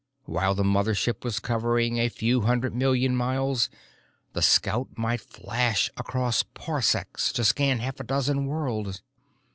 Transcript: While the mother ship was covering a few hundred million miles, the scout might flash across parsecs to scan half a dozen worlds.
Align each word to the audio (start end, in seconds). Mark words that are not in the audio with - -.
While 0.25 0.55
the 0.55 0.63
mother 0.63 0.95
ship 0.95 1.23
was 1.23 1.39
covering 1.39 1.99
a 1.99 2.09
few 2.09 2.41
hundred 2.41 2.73
million 2.73 3.15
miles, 3.15 3.69
the 4.33 4.41
scout 4.41 4.87
might 4.97 5.21
flash 5.21 5.91
across 5.95 6.41
parsecs 6.41 7.31
to 7.33 7.43
scan 7.43 7.77
half 7.77 7.99
a 7.99 8.03
dozen 8.03 8.47
worlds. 8.47 9.03